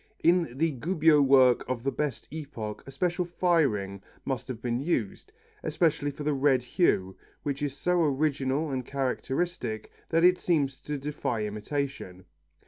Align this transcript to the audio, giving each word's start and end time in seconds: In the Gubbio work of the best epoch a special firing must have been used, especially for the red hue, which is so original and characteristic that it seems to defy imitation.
In 0.23 0.57
the 0.57 0.71
Gubbio 0.71 1.21
work 1.21 1.63
of 1.69 1.83
the 1.83 1.91
best 1.91 2.27
epoch 2.31 2.81
a 2.87 2.89
special 2.91 3.23
firing 3.23 4.01
must 4.25 4.47
have 4.47 4.59
been 4.59 4.79
used, 4.79 5.31
especially 5.61 6.09
for 6.09 6.23
the 6.23 6.33
red 6.33 6.63
hue, 6.63 7.15
which 7.43 7.61
is 7.61 7.77
so 7.77 8.01
original 8.01 8.71
and 8.71 8.83
characteristic 8.83 9.91
that 10.09 10.23
it 10.23 10.39
seems 10.39 10.81
to 10.81 10.97
defy 10.97 11.43
imitation. 11.45 12.25